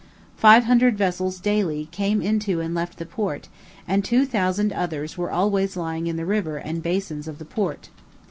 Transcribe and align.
Five 0.35 0.63
hundred 0.63 0.97
vessels 0.97 1.39
daily 1.39 1.87
came 1.91 2.23
into 2.23 2.59
and 2.59 2.73
left 2.73 2.97
the 2.97 3.05
port, 3.05 3.49
and 3.87 4.03
two 4.03 4.25
thousand 4.25 4.73
others 4.73 5.15
were 5.15 5.29
always 5.29 5.77
lying 5.77 6.07
in 6.07 6.17
the 6.17 6.25
river 6.25 6.57
and 6.57 6.81
basins 6.81 7.27
of 7.27 7.37
the 7.37 7.45
port. 7.45 7.89